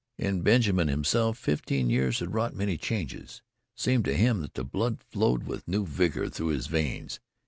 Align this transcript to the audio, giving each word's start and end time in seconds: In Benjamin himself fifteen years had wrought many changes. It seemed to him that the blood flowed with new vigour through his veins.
In 0.17 0.41
Benjamin 0.41 0.87
himself 0.87 1.37
fifteen 1.37 1.87
years 1.91 2.21
had 2.21 2.33
wrought 2.33 2.55
many 2.55 2.75
changes. 2.75 3.43
It 3.75 3.79
seemed 3.81 4.05
to 4.05 4.17
him 4.17 4.41
that 4.41 4.55
the 4.55 4.63
blood 4.63 4.99
flowed 4.99 5.43
with 5.43 5.67
new 5.67 5.85
vigour 5.85 6.27
through 6.29 6.47
his 6.57 6.65
veins. 6.65 7.19